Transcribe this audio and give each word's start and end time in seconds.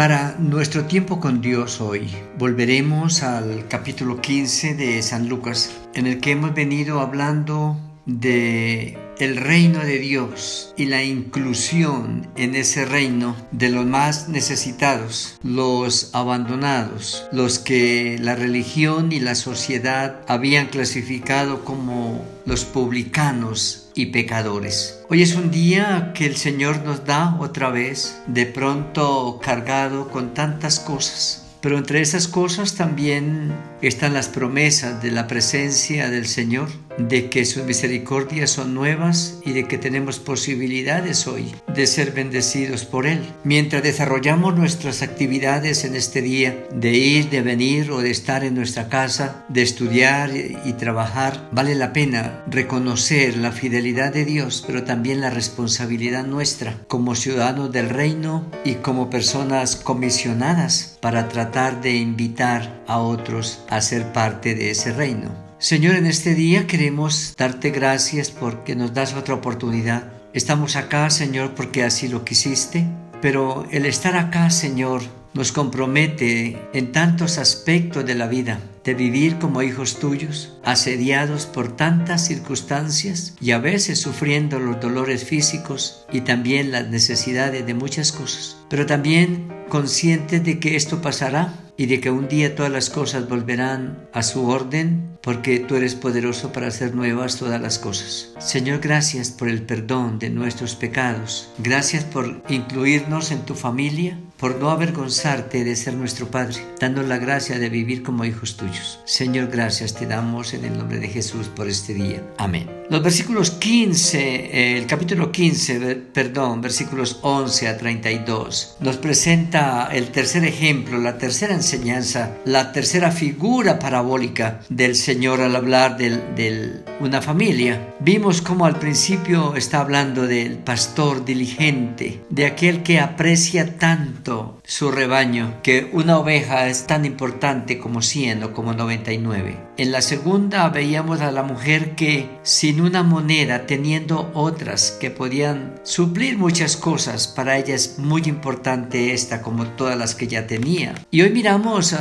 Para 0.00 0.34
nuestro 0.38 0.86
tiempo 0.86 1.20
con 1.20 1.42
Dios 1.42 1.78
hoy, 1.82 2.08
volveremos 2.38 3.22
al 3.22 3.68
capítulo 3.68 4.18
15 4.22 4.74
de 4.74 5.02
San 5.02 5.28
Lucas, 5.28 5.76
en 5.92 6.06
el 6.06 6.20
que 6.20 6.30
hemos 6.30 6.54
venido 6.54 7.00
hablando 7.00 7.76
de 8.06 8.98
el 9.18 9.36
reino 9.36 9.80
de 9.80 9.98
Dios 9.98 10.72
y 10.78 10.86
la 10.86 11.04
inclusión 11.04 12.26
en 12.36 12.54
ese 12.54 12.86
reino 12.86 13.36
de 13.52 13.68
los 13.68 13.84
más 13.84 14.30
necesitados, 14.30 15.38
los 15.42 16.14
abandonados, 16.14 17.28
los 17.30 17.58
que 17.58 18.16
la 18.18 18.34
religión 18.34 19.12
y 19.12 19.20
la 19.20 19.34
sociedad 19.34 20.22
habían 20.26 20.68
clasificado 20.68 21.62
como 21.62 22.24
los 22.46 22.64
publicanos 22.64 23.79
y 23.94 24.06
pecadores. 24.06 25.00
Hoy 25.08 25.22
es 25.22 25.34
un 25.34 25.50
día 25.50 26.12
que 26.14 26.26
el 26.26 26.36
Señor 26.36 26.82
nos 26.84 27.04
da 27.04 27.36
otra 27.40 27.70
vez, 27.70 28.20
de 28.26 28.46
pronto 28.46 29.40
cargado 29.42 30.08
con 30.08 30.34
tantas 30.34 30.80
cosas 30.80 31.46
pero 31.60 31.76
entre 31.76 32.00
esas 32.00 32.26
cosas 32.26 32.74
también 32.74 33.52
están 33.82 34.14
las 34.14 34.28
promesas 34.28 35.02
de 35.02 35.10
la 35.10 35.26
presencia 35.26 36.08
del 36.08 36.26
Señor, 36.26 36.68
de 37.08 37.30
que 37.30 37.44
sus 37.44 37.64
misericordias 37.64 38.50
son 38.50 38.74
nuevas 38.74 39.38
y 39.44 39.52
de 39.52 39.66
que 39.66 39.78
tenemos 39.78 40.18
posibilidades 40.18 41.26
hoy 41.26 41.54
de 41.74 41.86
ser 41.86 42.12
bendecidos 42.12 42.84
por 42.84 43.06
Él. 43.06 43.20
Mientras 43.44 43.82
desarrollamos 43.82 44.56
nuestras 44.56 45.02
actividades 45.02 45.84
en 45.84 45.94
este 45.94 46.22
día, 46.22 46.66
de 46.72 46.92
ir, 46.92 47.30
de 47.30 47.42
venir 47.42 47.90
o 47.90 48.00
de 48.00 48.10
estar 48.10 48.44
en 48.44 48.54
nuestra 48.54 48.88
casa, 48.88 49.44
de 49.48 49.62
estudiar 49.62 50.30
y 50.34 50.72
trabajar, 50.74 51.48
vale 51.52 51.74
la 51.74 51.92
pena 51.92 52.44
reconocer 52.48 53.36
la 53.36 53.52
fidelidad 53.52 54.12
de 54.12 54.24
Dios, 54.24 54.64
pero 54.66 54.84
también 54.84 55.20
la 55.20 55.30
responsabilidad 55.30 56.24
nuestra 56.24 56.76
como 56.88 57.14
ciudadanos 57.14 57.72
del 57.72 57.88
reino 57.88 58.46
y 58.64 58.74
como 58.74 59.10
personas 59.10 59.76
comisionadas 59.76 60.98
para 61.00 61.28
tratar 61.28 61.80
de 61.80 61.96
invitar 61.96 62.82
a 62.86 62.98
otros 62.98 63.60
a 63.68 63.80
ser 63.80 64.12
parte 64.12 64.54
de 64.54 64.70
ese 64.70 64.92
reino. 64.92 65.49
Señor, 65.60 65.96
en 65.96 66.06
este 66.06 66.34
día 66.34 66.66
queremos 66.66 67.34
darte 67.36 67.68
gracias 67.68 68.30
porque 68.30 68.74
nos 68.74 68.94
das 68.94 69.12
otra 69.12 69.34
oportunidad. 69.34 70.10
Estamos 70.32 70.74
acá, 70.74 71.10
Señor, 71.10 71.54
porque 71.54 71.84
así 71.84 72.08
lo 72.08 72.24
quisiste, 72.24 72.86
pero 73.20 73.66
el 73.70 73.84
estar 73.84 74.16
acá, 74.16 74.48
Señor, 74.48 75.02
nos 75.34 75.52
compromete 75.52 76.58
en 76.72 76.92
tantos 76.92 77.36
aspectos 77.36 78.06
de 78.06 78.14
la 78.14 78.26
vida, 78.26 78.58
de 78.84 78.94
vivir 78.94 79.38
como 79.38 79.60
hijos 79.60 79.98
tuyos, 79.98 80.58
asediados 80.64 81.44
por 81.44 81.76
tantas 81.76 82.26
circunstancias 82.26 83.36
y 83.38 83.50
a 83.50 83.58
veces 83.58 84.00
sufriendo 84.00 84.58
los 84.60 84.80
dolores 84.80 85.24
físicos 85.24 86.06
y 86.10 86.22
también 86.22 86.72
las 86.72 86.88
necesidades 86.88 87.66
de 87.66 87.74
muchas 87.74 88.12
cosas, 88.12 88.56
pero 88.70 88.86
también 88.86 89.52
conscientes 89.68 90.42
de 90.42 90.58
que 90.58 90.76
esto 90.76 91.02
pasará 91.02 91.52
y 91.80 91.86
de 91.86 91.98
que 91.98 92.10
un 92.10 92.28
día 92.28 92.54
todas 92.54 92.70
las 92.70 92.90
cosas 92.90 93.26
volverán 93.26 94.06
a 94.12 94.22
su 94.22 94.46
orden, 94.46 95.16
porque 95.22 95.60
tú 95.60 95.76
eres 95.76 95.94
poderoso 95.94 96.52
para 96.52 96.66
hacer 96.66 96.94
nuevas 96.94 97.36
todas 97.36 97.58
las 97.58 97.78
cosas. 97.78 98.34
Señor, 98.38 98.80
gracias 98.80 99.30
por 99.30 99.48
el 99.48 99.62
perdón 99.62 100.18
de 100.18 100.28
nuestros 100.28 100.74
pecados. 100.74 101.48
Gracias 101.56 102.04
por 102.04 102.42
incluirnos 102.50 103.30
en 103.30 103.46
tu 103.46 103.54
familia, 103.54 104.18
por 104.36 104.56
no 104.56 104.68
avergonzarte 104.68 105.64
de 105.64 105.74
ser 105.74 105.94
nuestro 105.94 106.30
Padre, 106.30 106.58
dando 106.78 107.02
la 107.02 107.16
gracia 107.16 107.58
de 107.58 107.70
vivir 107.70 108.02
como 108.02 108.26
hijos 108.26 108.58
tuyos. 108.58 109.00
Señor, 109.06 109.48
gracias 109.48 109.94
te 109.94 110.04
damos 110.04 110.52
en 110.52 110.66
el 110.66 110.76
nombre 110.76 110.98
de 110.98 111.08
Jesús 111.08 111.48
por 111.48 111.66
este 111.66 111.94
día. 111.94 112.22
Amén. 112.36 112.79
Los 112.90 113.04
versículos 113.04 113.52
15, 113.52 114.18
eh, 114.18 114.76
el 114.76 114.84
capítulo 114.86 115.30
15, 115.30 115.94
perdón, 116.12 116.60
versículos 116.60 117.20
11 117.22 117.68
a 117.68 117.76
32, 117.78 118.78
nos 118.80 118.96
presenta 118.96 119.88
el 119.92 120.08
tercer 120.08 120.44
ejemplo, 120.44 120.98
la 120.98 121.16
tercera 121.16 121.54
enseñanza, 121.54 122.38
la 122.44 122.72
tercera 122.72 123.12
figura 123.12 123.78
parabólica 123.78 124.62
del 124.70 124.96
Señor 124.96 125.40
al 125.40 125.54
hablar 125.54 125.98
de 125.98 126.82
una 126.98 127.22
familia. 127.22 127.94
Vimos 128.00 128.42
como 128.42 128.66
al 128.66 128.80
principio 128.80 129.54
está 129.54 129.82
hablando 129.82 130.26
del 130.26 130.58
pastor 130.58 131.24
diligente, 131.24 132.24
de 132.28 132.46
aquel 132.46 132.82
que 132.82 132.98
aprecia 132.98 133.78
tanto 133.78 134.60
su 134.64 134.90
rebaño, 134.90 135.60
que 135.62 135.90
una 135.92 136.18
oveja 136.18 136.66
es 136.66 136.88
tan 136.88 137.04
importante 137.04 137.78
como 137.78 138.02
100 138.02 138.42
o 138.42 138.52
como 138.52 138.72
99. 138.72 139.70
En 139.76 139.92
la 139.92 140.02
segunda 140.02 140.68
veíamos 140.70 141.20
a 141.20 141.30
la 141.30 141.42
mujer 141.42 141.94
que 141.94 142.28
sin 142.42 142.79
una 142.80 143.02
moneda 143.02 143.66
teniendo 143.66 144.30
otras 144.34 144.96
que 145.00 145.10
podían 145.10 145.80
suplir 145.82 146.38
muchas 146.38 146.76
cosas. 146.76 147.28
Para 147.28 147.58
ella 147.58 147.74
es 147.74 147.98
muy 147.98 148.22
importante 148.22 149.12
esta 149.12 149.42
como 149.42 149.66
todas 149.66 149.96
las 149.96 150.14
que 150.14 150.26
ya 150.26 150.46
tenía. 150.46 150.94
Y 151.10 151.22
hoy 151.22 151.30
miramos, 151.30 151.94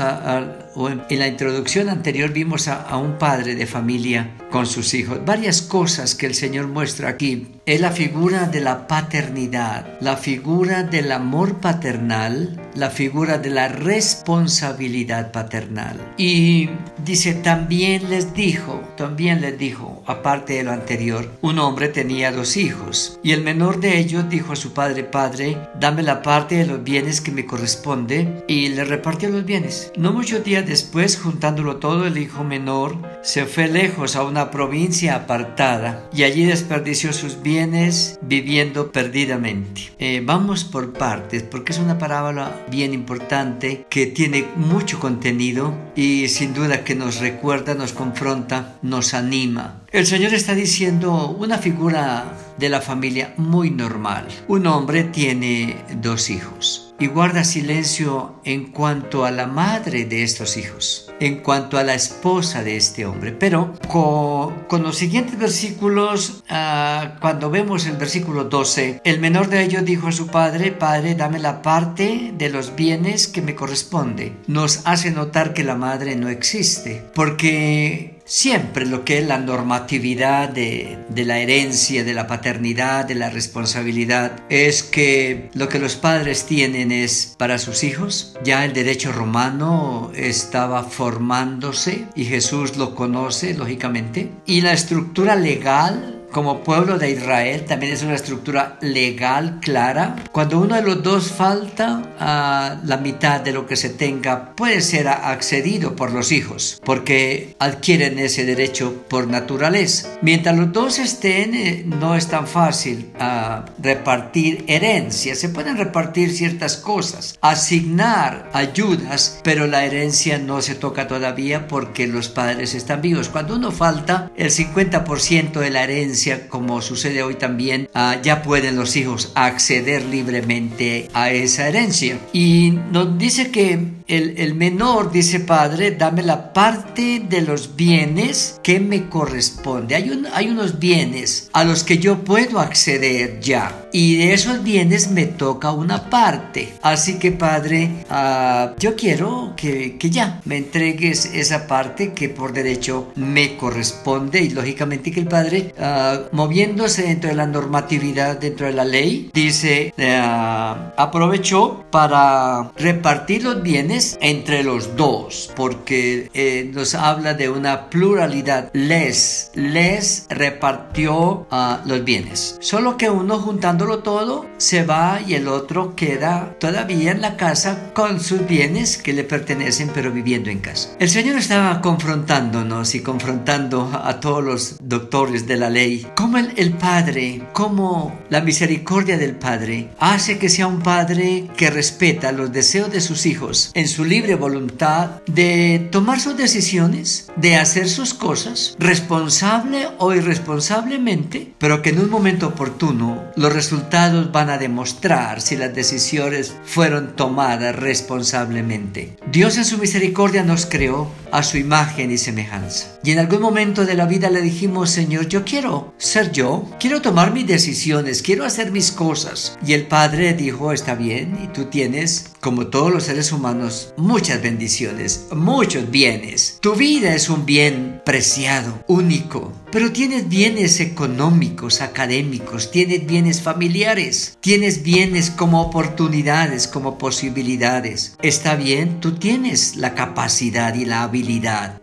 en 0.75 1.19
la 1.19 1.27
introducción 1.27 1.89
anterior 1.89 2.31
vimos 2.31 2.67
a 2.67 2.95
un 2.97 3.17
padre 3.17 3.55
de 3.55 3.65
familia 3.65 4.35
con 4.49 4.65
sus 4.65 4.93
hijos. 4.93 5.19
Varias 5.25 5.61
cosas 5.61 6.15
que 6.15 6.25
el 6.25 6.35
Señor 6.35 6.67
muestra 6.67 7.09
aquí. 7.09 7.47
Es 7.65 7.81
la 7.81 7.91
figura 7.91 8.47
de 8.47 8.61
la 8.61 8.87
paternidad, 8.87 9.99
la 10.01 10.17
figura 10.17 10.83
del 10.83 11.11
amor 11.11 11.59
paternal, 11.59 12.59
la 12.73 12.89
figura 12.89 13.37
de 13.37 13.51
la 13.51 13.67
responsabilidad 13.67 15.31
paternal. 15.31 15.99
Y 16.17 16.69
dice, 17.05 17.35
también 17.35 18.09
les 18.09 18.33
dijo, 18.33 18.81
también 18.97 19.41
les 19.41 19.57
dijo, 19.57 20.01
aparte 20.07 20.53
de 20.53 20.63
lo 20.63 20.71
anterior, 20.71 21.29
un 21.41 21.59
hombre 21.59 21.89
tenía 21.89 22.31
dos 22.31 22.57
hijos 22.57 23.19
y 23.21 23.33
el 23.33 23.43
menor 23.43 23.79
de 23.79 23.99
ellos 23.99 24.29
dijo 24.29 24.53
a 24.53 24.55
su 24.55 24.73
padre, 24.73 25.03
padre, 25.03 25.57
dame 25.79 26.01
la 26.01 26.23
parte 26.23 26.55
de 26.55 26.65
los 26.65 26.83
bienes 26.83 27.21
que 27.21 27.31
me 27.31 27.45
corresponde 27.45 28.43
y 28.47 28.69
le 28.69 28.83
repartió 28.83 29.29
los 29.29 29.45
bienes. 29.45 29.91
No 29.95 30.11
muchos 30.11 30.43
días 30.43 30.58
después, 30.61 31.17
juntándolo 31.17 31.77
todo, 31.77 32.05
el 32.05 32.17
hijo 32.17 32.43
menor 32.43 32.97
se 33.21 33.45
fue 33.45 33.67
lejos 33.67 34.15
a 34.15 34.23
una 34.23 34.51
provincia 34.51 35.15
apartada 35.15 36.09
y 36.13 36.23
allí 36.23 36.45
desperdició 36.45 37.13
sus 37.13 37.41
bienes 37.41 38.19
viviendo 38.21 38.91
perdidamente. 38.91 39.91
Eh, 39.99 40.21
vamos 40.25 40.63
por 40.63 40.93
partes 40.93 41.43
porque 41.43 41.73
es 41.73 41.79
una 41.79 41.97
parábola 41.97 42.65
bien 42.69 42.93
importante 42.93 43.85
que 43.89 44.05
tiene 44.05 44.45
mucho 44.55 44.99
contenido 44.99 45.73
y 45.95 46.27
sin 46.29 46.53
duda 46.53 46.83
que 46.83 46.95
nos 46.95 47.19
recuerda, 47.19 47.75
nos 47.75 47.93
confronta, 47.93 48.77
nos 48.81 49.13
anima. 49.13 49.78
El 49.91 50.05
Señor 50.05 50.35
está 50.35 50.53
diciendo 50.53 51.29
una 51.29 51.57
figura 51.57 52.31
de 52.59 52.69
la 52.69 52.79
familia 52.79 53.33
muy 53.37 53.71
normal. 53.71 54.27
Un 54.47 54.67
hombre 54.67 55.03
tiene 55.03 55.77
dos 55.99 56.29
hijos 56.29 56.93
y 56.99 57.07
guarda 57.07 57.43
silencio 57.43 58.39
en 58.43 58.67
cuanto 58.67 59.25
a 59.25 59.31
la 59.31 59.47
madre 59.47 60.05
de 60.05 60.21
estos 60.21 60.57
hijos, 60.57 61.11
en 61.19 61.37
cuanto 61.37 61.79
a 61.79 61.83
la 61.83 61.95
esposa 61.95 62.61
de 62.61 62.77
este 62.77 63.07
hombre. 63.07 63.31
Pero 63.31 63.73
con, 63.87 64.83
los 64.83 64.95
siguientes 64.95 65.39
versículos, 65.39 66.43
ah, 66.49 67.15
cuando 67.19 67.49
vemos 67.49 67.87
el 67.87 67.97
versículo 67.97 68.43
12, 68.43 69.01
el 69.03 69.19
menor 69.19 69.47
de 69.47 69.63
ellos 69.63 69.85
dijo 69.85 70.09
a 70.09 70.11
su 70.11 70.27
padre, 70.27 70.71
Padre, 70.71 71.15
dame 71.15 71.39
la 71.39 71.63
parte 71.63 72.31
de 72.37 72.49
los 72.49 72.75
bienes 72.75 73.27
que 73.27 73.41
me 73.41 73.55
corresponde. 73.55 74.33
Nos 74.45 74.81
hace 74.85 75.09
notar 75.09 75.53
que 75.53 75.63
la 75.63 75.75
madre 75.75 76.15
no 76.15 76.29
existe, 76.29 77.03
porque 77.15 78.18
siempre 78.29 78.85
lo 78.85 79.03
que 79.03 79.17
es 79.17 79.27
la 79.27 79.39
normatividad 79.39 80.49
de, 80.49 80.97
la 81.15 81.39
herencia, 81.39 82.03
de 82.03 82.13
la 82.13 82.27
paternidad, 82.27 83.05
de 83.05 83.15
la 83.15 83.29
responsabilidad, 83.29 84.43
es 84.49 84.83
que 84.83 85.49
lo 85.53 85.67
que 85.67 85.79
los 85.79 85.95
padres 85.95 86.45
tienen 86.45 86.91
es 86.91 87.35
para 87.37 87.57
sus 87.57 87.83
hijos. 87.83 88.37
Ya 88.43 88.63
el 88.63 88.73
derecho 88.73 89.11
romano 89.11 90.11
estaba 90.15 90.83
formándose 90.83 92.05
y 92.15 92.25
Jesús 92.25 92.77
lo 92.77 92.95
conoce, 92.95 93.55
lógicamente. 93.55 94.31
Y 94.45 94.61
la 94.61 94.73
estructura 94.73 95.35
legal 95.35 96.18
como 96.31 96.63
pueblo 96.63 96.97
de 96.97 97.11
Israel 97.11 97.65
también 97.65 97.93
es 97.93 98.03
una 98.03 98.15
estructura 98.15 98.77
legal 98.81 99.59
clara. 99.61 100.15
Cuando 100.31 100.59
uno 100.59 100.75
de 100.75 100.81
los 100.81 101.01
dos 101.01 101.31
falta, 101.31 102.03
a 102.19 102.79
la 102.85 102.97
mitad 102.97 103.41
de 103.41 103.51
lo 103.51 103.65
que 103.65 103.75
se 103.75 103.89
tenga 103.89 104.55
puede 104.55 104.81
ser 104.81 105.07
accedido 105.07 105.95
por 105.95 106.11
los 106.11 106.31
hijos, 106.31 106.79
porque 106.83 107.55
adquieren 107.59 108.19
ese 108.19 108.45
derecho 108.45 109.05
por 109.09 109.27
naturaleza. 109.27 110.09
Mientras 110.21 110.55
los 110.57 110.71
dos 110.71 110.99
estén, 110.99 111.55
eh, 111.55 111.83
no 111.85 112.15
es 112.15 112.27
tan 112.27 112.47
fácil 112.47 113.11
a 113.19 113.65
repartir 113.81 114.65
herencias. 114.67 115.39
Se 115.39 115.49
pueden 115.49 115.77
repartir 115.77 116.31
ciertas 116.31 116.77
cosas, 116.77 117.37
asignar 117.41 118.49
ayudas, 118.53 119.39
pero 119.43 119.67
la 119.67 119.85
herencia 119.85 120.37
no 120.37 120.61
se 120.61 120.75
toca 120.75 121.07
todavía 121.07 121.67
porque 121.67 122.07
los 122.07 122.29
padres 122.29 122.75
están 122.75 123.01
vivos. 123.01 123.29
Cuando 123.29 123.55
uno 123.55 123.71
falta, 123.71 124.31
el 124.35 124.51
50% 124.51 125.59
de 125.59 125.69
la 125.69 125.83
herencia 125.83 126.18
como 126.49 126.81
sucede 126.81 127.23
hoy 127.23 127.35
también, 127.35 127.89
ah, 127.93 128.17
ya 128.21 128.41
pueden 128.41 128.75
los 128.75 128.95
hijos 128.95 129.31
acceder 129.35 130.03
libremente 130.05 131.09
a 131.13 131.31
esa 131.31 131.67
herencia. 131.67 132.19
Y 132.33 132.73
nos 132.91 133.17
dice 133.17 133.51
que 133.51 133.99
el, 134.07 134.35
el, 134.37 134.55
menor 134.55 135.11
dice, 135.11 135.39
padre, 135.39 135.91
dame 135.91 136.23
la 136.23 136.51
parte 136.51 137.21
de 137.27 137.41
los 137.41 137.75
bienes 137.75 138.59
que 138.63 138.79
me 138.79 139.07
corresponde. 139.07 139.95
Hay, 139.95 140.23
hay 140.33 140.47
unos 140.47 140.79
bienes 140.79 141.49
a 141.53 141.63
los 141.63 141.83
que 141.83 141.99
yo 141.99 142.23
puedo 142.23 142.59
acceder 142.59 143.39
ya 143.39 143.88
y 143.91 144.17
de 144.17 144.33
esos 144.33 144.63
bienes 144.63 145.11
me 145.11 145.25
toca 145.25 145.71
una 145.71 146.09
parte. 146.09 146.73
Así 146.81 147.17
que 147.19 147.31
Padre, 147.31 148.05
uh, 148.09 148.75
yo 148.79 148.95
quiero 148.95 149.53
que, 149.55 149.97
que, 149.97 150.09
ya 150.09 150.41
me 150.45 150.57
entregues 150.57 151.25
esa 151.25 151.67
parte 151.67 152.13
que 152.13 152.29
por 152.29 152.53
derecho 152.53 153.11
me 153.15 153.57
corresponde 153.57 154.41
y 154.41 154.49
lógicamente 154.49 155.11
que 155.11 155.19
el 155.19 155.27
Padre, 155.27 155.73
uh, 155.77 156.35
moviéndose 156.35 157.03
dentro 157.03 157.29
de 157.29 157.35
la 157.35 157.45
normatividad, 157.45 158.39
dentro 158.39 158.67
de 158.67 158.73
la 158.73 158.85
ley, 158.85 159.29
dice, 159.33 159.93
uh, 159.97 160.91
aprovechó 160.97 161.85
para 161.91 162.71
repartir 162.77 163.43
los 163.43 163.61
bienes 163.61 164.17
entre 164.21 164.63
los 164.63 164.95
dos, 164.95 165.51
porque 165.55 166.29
eh, 166.33 166.69
nos 166.73 166.95
habla 166.95 167.33
de 167.33 167.49
una 167.49 167.89
pluralidad. 167.89 168.69
Les, 168.73 169.51
les 169.53 170.25
repartió 170.29 171.47
los 171.85 172.03
bienes. 172.03 172.57
Solo 172.59 172.97
que 172.97 173.09
uno 173.09 173.39
todo 173.87 174.45
se 174.57 174.83
va 174.83 175.21
y 175.25 175.35
el 175.35 175.47
otro 175.47 175.95
queda 175.95 176.55
todavía 176.59 177.11
en 177.11 177.21
la 177.21 177.37
casa 177.37 177.91
con 177.93 178.19
sus 178.19 178.45
bienes 178.45 178.97
que 178.97 179.13
le 179.13 179.23
pertenecen 179.23 179.91
pero 179.93 180.11
viviendo 180.11 180.49
en 180.49 180.59
casa. 180.59 180.89
El 180.99 181.09
Señor 181.09 181.37
estaba 181.37 181.81
confrontándonos 181.81 182.95
y 182.95 183.01
confrontando 183.01 183.91
a 184.03 184.19
todos 184.19 184.43
los 184.43 184.75
doctores 184.81 185.47
de 185.47 185.57
la 185.57 185.69
ley. 185.69 186.07
Como 186.15 186.37
el, 186.37 186.53
el 186.57 186.73
Padre, 186.73 187.43
como 187.53 188.19
la 188.29 188.41
misericordia 188.41 189.17
del 189.17 189.35
Padre 189.35 189.89
hace 189.99 190.37
que 190.37 190.49
sea 190.49 190.67
un 190.67 190.81
Padre 190.81 191.47
que 191.55 191.69
respeta 191.69 192.31
los 192.31 192.51
deseos 192.51 192.91
de 192.91 193.01
sus 193.01 193.25
hijos 193.25 193.71
en 193.73 193.87
su 193.87 194.05
libre 194.05 194.35
voluntad 194.35 195.21
de 195.25 195.87
tomar 195.91 196.19
sus 196.19 196.37
decisiones, 196.37 197.31
de 197.35 197.55
hacer 197.55 197.87
sus 197.89 198.13
cosas, 198.13 198.75
responsable 198.79 199.87
o 199.97 200.13
irresponsablemente, 200.13 201.53
pero 201.57 201.81
que 201.81 201.89
en 201.89 201.99
un 201.99 202.09
momento 202.09 202.47
oportuno 202.47 203.23
los 203.35 203.53
resultados 203.69 204.31
van 204.31 204.49
a 204.49 204.57
demostrar 204.57 205.41
si 205.41 205.55
las 205.55 205.75
decisiones 205.75 206.55
fueron 206.65 207.15
tomadas 207.15 207.75
responsablemente. 207.75 209.15
Dios 209.31 209.57
en 209.57 209.65
su 209.65 209.77
misericordia 209.77 210.41
nos 210.41 210.65
creó 210.65 211.11
a 211.31 211.43
su 211.43 211.57
imagen 211.57 212.11
y 212.11 212.17
semejanza. 212.17 212.99
Y 213.03 213.11
en 213.11 213.19
algún 213.19 213.41
momento 213.41 213.85
de 213.85 213.95
la 213.95 214.05
vida 214.05 214.29
le 214.29 214.41
dijimos, 214.41 214.89
Señor, 214.89 215.27
yo 215.27 215.45
quiero 215.45 215.93
ser 215.97 216.31
yo, 216.31 216.69
quiero 216.79 217.01
tomar 217.01 217.31
mis 217.31 217.47
decisiones, 217.47 218.21
quiero 218.21 218.45
hacer 218.45 218.71
mis 218.71 218.91
cosas. 218.91 219.57
Y 219.65 219.73
el 219.73 219.87
Padre 219.87 220.33
dijo, 220.33 220.73
está 220.73 220.95
bien, 220.95 221.37
y 221.43 221.47
tú 221.47 221.65
tienes, 221.65 222.31
como 222.41 222.67
todos 222.67 222.91
los 222.91 223.03
seres 223.03 223.31
humanos, 223.31 223.93
muchas 223.95 224.41
bendiciones, 224.41 225.27
muchos 225.31 225.89
bienes. 225.89 226.57
Tu 226.61 226.75
vida 226.75 227.13
es 227.13 227.29
un 227.29 227.45
bien 227.45 228.01
preciado, 228.05 228.83
único, 228.87 229.53
pero 229.71 229.91
tienes 229.91 230.27
bienes 230.27 230.79
económicos, 230.79 231.81
académicos, 231.81 232.71
tienes 232.71 233.05
bienes 233.05 233.41
familiares, 233.41 234.37
tienes 234.41 234.83
bienes 234.83 235.29
como 235.29 235.61
oportunidades, 235.61 236.67
como 236.67 236.97
posibilidades. 236.97 238.15
Está 238.21 238.55
bien, 238.55 238.99
tú 238.99 239.13
tienes 239.13 239.75
la 239.75 239.93
capacidad 239.93 240.73
y 240.73 240.85
la 240.85 241.03
habilidad 241.03 241.18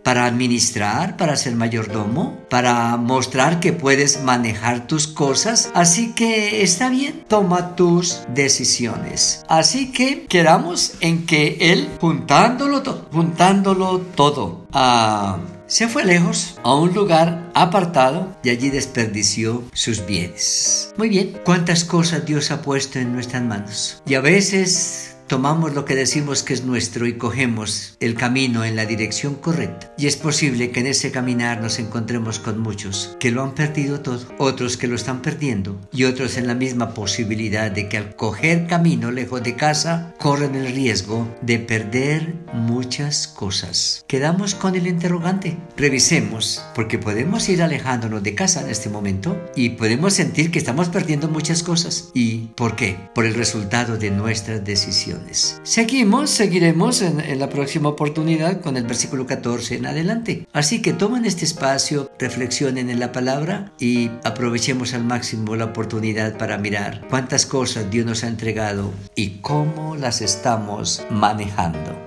para 0.02 0.26
administrar, 0.26 1.16
para 1.16 1.36
ser 1.36 1.54
mayordomo, 1.54 2.38
para 2.48 2.96
mostrar 2.96 3.60
que 3.60 3.72
puedes 3.72 4.22
manejar 4.22 4.86
tus 4.86 5.06
cosas. 5.06 5.70
Así 5.74 6.12
que 6.14 6.62
está 6.62 6.88
bien, 6.88 7.24
toma 7.28 7.76
tus 7.76 8.22
decisiones. 8.28 9.44
Así 9.48 9.92
que 9.92 10.26
quedamos 10.26 10.94
en 11.00 11.26
que 11.26 11.56
él, 11.60 11.88
juntándolo, 12.00 12.82
juntándolo 13.12 14.00
todo, 14.00 14.66
a 14.72 15.38
se 15.68 15.88
fue 15.88 16.04
lejos 16.04 16.58
a 16.62 16.76
un 16.76 16.94
lugar 16.94 17.50
apartado 17.52 18.36
y 18.44 18.50
allí 18.50 18.70
desperdició 18.70 19.64
sus 19.72 20.06
bienes. 20.06 20.94
Muy 20.96 21.08
bien, 21.08 21.40
¿cuántas 21.44 21.84
cosas 21.84 22.24
Dios 22.24 22.52
ha 22.52 22.62
puesto 22.62 23.00
en 23.00 23.12
nuestras 23.12 23.42
manos? 23.42 24.00
Y 24.06 24.14
a 24.14 24.20
veces 24.20 25.15
tomamos 25.26 25.74
lo 25.74 25.84
que 25.84 25.94
decimos 25.94 26.42
que 26.42 26.54
es 26.54 26.64
nuestro 26.64 27.06
y 27.06 27.14
cogemos 27.14 27.96
el 28.00 28.14
camino 28.14 28.64
en 28.64 28.76
la 28.76 28.86
dirección 28.86 29.34
correcta. 29.34 29.92
Y 29.98 30.06
es 30.06 30.16
posible 30.16 30.70
que 30.70 30.80
en 30.80 30.86
ese 30.86 31.10
caminar 31.10 31.60
nos 31.60 31.78
encontremos 31.78 32.38
con 32.38 32.60
muchos 32.60 33.16
que 33.18 33.30
lo 33.30 33.42
han 33.42 33.54
perdido 33.54 34.00
todo, 34.00 34.26
otros 34.38 34.76
que 34.76 34.86
lo 34.86 34.94
están 34.94 35.22
perdiendo 35.22 35.80
y 35.92 36.04
otros 36.04 36.36
en 36.36 36.46
la 36.46 36.54
misma 36.54 36.94
posibilidad 36.94 37.70
de 37.70 37.88
que 37.88 37.96
al 37.96 38.14
coger 38.14 38.66
camino 38.66 39.10
lejos 39.10 39.42
de 39.42 39.56
casa 39.56 40.14
corren 40.18 40.54
el 40.54 40.72
riesgo 40.72 41.28
de 41.42 41.58
perder 41.58 42.34
muchas 42.52 43.26
cosas. 43.26 44.04
Quedamos 44.06 44.54
con 44.54 44.74
el 44.74 44.86
interrogante. 44.86 45.56
Revisemos, 45.76 46.62
porque 46.74 46.98
podemos 46.98 47.48
ir 47.48 47.62
alejándonos 47.62 48.22
de 48.22 48.34
casa 48.34 48.62
en 48.62 48.70
este 48.70 48.88
momento 48.88 49.40
y 49.54 49.70
podemos 49.70 50.14
sentir 50.14 50.50
que 50.50 50.58
estamos 50.58 50.88
perdiendo 50.88 51.28
muchas 51.28 51.62
cosas. 51.62 52.10
¿Y 52.14 52.48
por 52.56 52.76
qué? 52.76 52.96
Por 53.14 53.26
el 53.26 53.34
resultado 53.34 53.96
de 53.96 54.10
nuestras 54.10 54.64
decisiones. 54.64 55.15
Seguimos, 55.62 56.30
seguiremos 56.30 57.02
en, 57.02 57.38
la 57.38 57.48
próxima 57.48 57.88
oportunidad 57.88 58.60
con 58.60 58.76
el 58.76 58.84
versículo 58.84 59.26
14 59.26 59.76
en 59.76 59.86
adelante. 59.86 60.46
Así 60.52 60.82
que 60.82 60.92
tomen 60.92 61.24
este 61.24 61.44
espacio, 61.44 62.10
reflexionen 62.18 62.90
en 62.90 63.00
la 63.00 63.12
palabra 63.12 63.72
y 63.78 64.10
aprovechemos 64.24 64.94
al 64.94 65.04
máximo 65.04 65.56
la 65.56 65.66
oportunidad 65.66 66.36
para 66.38 66.58
mirar 66.58 67.06
cuántas 67.08 67.46
cosas 67.46 67.90
Dios 67.90 68.06
nos 68.06 68.24
ha 68.24 68.28
entregado 68.28 68.92
y 69.14 69.38
cómo 69.40 69.96
las 69.96 70.20
estamos 70.20 71.04
manejando. 71.10 72.05